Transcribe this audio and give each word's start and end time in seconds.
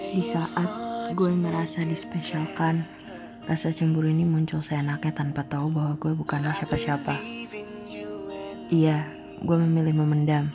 Di 0.00 0.24
saat 0.24 0.70
gue 1.12 1.30
ngerasa 1.36 1.84
dispesialkan, 1.84 2.88
rasa 3.44 3.68
cemburu 3.68 4.08
ini 4.08 4.24
muncul 4.24 4.64
seenaknya 4.64 5.12
tanpa 5.12 5.44
tahu 5.44 5.68
bahwa 5.68 6.00
gue 6.00 6.16
bukanlah 6.16 6.56
siapa-siapa. 6.56 7.20
Iya, 8.72 9.04
gue 9.44 9.56
memilih 9.60 10.00
memendam. 10.00 10.48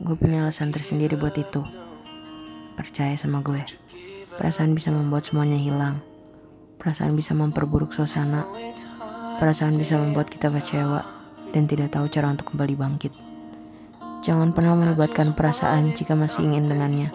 Gue 0.00 0.16
punya 0.16 0.48
alasan 0.48 0.72
tersendiri 0.72 1.20
buat 1.20 1.36
itu. 1.36 1.60
Percaya 2.80 3.12
sama 3.20 3.44
gue. 3.44 3.60
Perasaan 4.40 4.72
bisa 4.72 4.88
membuat 4.88 5.28
semuanya 5.28 5.60
hilang. 5.60 6.00
Perasaan 6.80 7.12
bisa 7.12 7.36
memperburuk 7.36 7.92
suasana. 7.92 8.48
Perasaan 9.36 9.76
bisa 9.76 9.98
membuat 10.00 10.32
kita 10.32 10.48
kecewa 10.48 11.02
dan 11.52 11.68
tidak 11.68 11.92
tahu 11.92 12.08
cara 12.08 12.32
untuk 12.32 12.54
kembali 12.54 12.74
bangkit. 12.78 13.12
Jangan 14.22 14.54
pernah 14.54 14.78
melibatkan 14.78 15.34
perasaan 15.34 15.94
jika 15.94 16.14
masih 16.14 16.46
ingin 16.46 16.70
dengannya. 16.70 17.10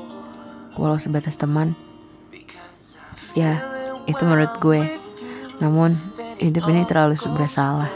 Walau 0.73 0.97
sebatas 0.97 1.37
teman, 1.37 1.77
ya 3.37 3.61
itu 4.09 4.21
menurut 4.25 4.53
gue. 4.57 4.81
Namun, 5.61 5.95
hidup 6.41 6.65
ini 6.69 6.83
terlalu 6.83 7.15
bersalah. 7.37 7.91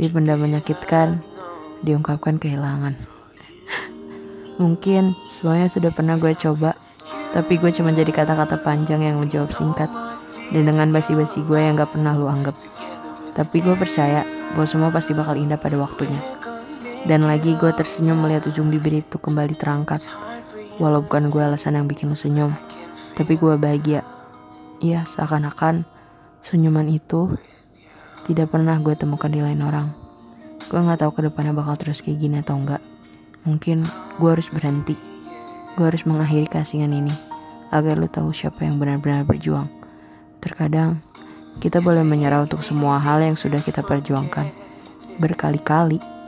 Dipendam 0.00 0.40
menyakitkan, 0.42 1.20
diungkapkan 1.84 2.40
kehilangan. 2.40 2.96
Mungkin 4.62 5.12
semuanya 5.28 5.68
sudah 5.68 5.92
pernah 5.92 6.16
gue 6.16 6.32
coba, 6.34 6.74
tapi 7.36 7.60
gue 7.60 7.70
cuma 7.70 7.92
jadi 7.92 8.08
kata-kata 8.10 8.60
panjang 8.64 9.04
yang 9.04 9.20
menjawab 9.20 9.52
singkat. 9.52 9.92
Dan 10.52 10.68
dengan 10.68 10.88
basi-basi 10.92 11.44
gue 11.44 11.60
yang 11.60 11.76
gak 11.76 11.96
pernah 11.96 12.16
lu 12.16 12.28
anggap. 12.28 12.56
Tapi 13.32 13.64
gue 13.64 13.72
percaya 13.76 14.24
bahwa 14.52 14.66
semua 14.68 14.88
pasti 14.92 15.16
bakal 15.16 15.36
indah 15.40 15.56
pada 15.56 15.80
waktunya. 15.80 16.20
Dan 17.08 17.24
lagi 17.24 17.56
gue 17.56 17.72
tersenyum 17.72 18.20
melihat 18.20 18.52
ujung 18.52 18.68
bibir 18.68 19.00
itu 19.00 19.16
kembali 19.16 19.56
terangkat. 19.56 20.04
Walau 20.80 21.04
bukan 21.04 21.28
gue 21.28 21.42
alasan 21.42 21.76
yang 21.76 21.90
bikin 21.90 22.08
lu 22.08 22.16
senyum. 22.16 22.54
Tapi 23.12 23.36
gue 23.36 23.54
bahagia. 23.60 24.06
Iya 24.80 25.04
seakan-akan 25.04 25.84
senyuman 26.40 26.88
itu 26.88 27.36
tidak 28.24 28.54
pernah 28.54 28.78
gue 28.78 28.94
temukan 28.94 29.28
di 29.28 29.42
lain 29.42 29.60
orang. 29.60 29.92
Gue 30.70 30.80
gak 30.80 31.04
tahu 31.04 31.12
ke 31.18 31.20
depannya 31.28 31.52
bakal 31.52 31.76
terus 31.76 32.00
kayak 32.00 32.18
gini 32.22 32.40
atau 32.40 32.56
enggak. 32.56 32.80
Mungkin 33.44 33.84
gue 34.16 34.30
harus 34.30 34.48
berhenti. 34.48 34.94
Gue 35.74 35.90
harus 35.90 36.06
mengakhiri 36.06 36.46
kasingan 36.48 36.94
ini. 36.94 37.12
Agar 37.74 37.98
lu 37.98 38.06
tahu 38.06 38.30
siapa 38.30 38.64
yang 38.64 38.78
benar-benar 38.78 39.26
berjuang. 39.26 39.68
Terkadang 40.40 41.02
kita 41.60 41.84
boleh 41.84 42.06
menyerah 42.06 42.46
untuk 42.46 42.64
semua 42.64 42.96
hal 42.96 43.20
yang 43.20 43.36
sudah 43.36 43.60
kita 43.60 43.84
perjuangkan. 43.84 44.48
Berkali-kali. 45.20 46.21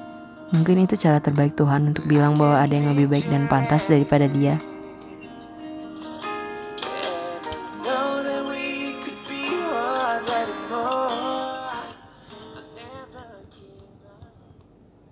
Mungkin 0.55 0.87
itu 0.87 0.95
cara 0.95 1.19
terbaik 1.19 1.59
Tuhan 1.59 1.91
untuk 1.91 2.07
bilang 2.07 2.39
bahwa 2.39 2.63
ada 2.63 2.71
yang 2.71 2.95
lebih 2.95 3.11
baik 3.11 3.27
dan 3.27 3.51
pantas 3.51 3.91
daripada 3.91 4.31
dia. 4.31 4.63